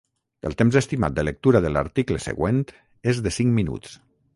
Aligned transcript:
El 0.49 0.55
temps 0.61 0.77
estimat 0.81 1.17
de 1.19 1.25
lectura 1.27 1.61
de 1.67 1.73
l'article 1.75 2.21
següent 2.29 2.65
és 3.15 3.23
de 3.29 3.39
cinc 3.41 3.59
minuts. 3.61 3.99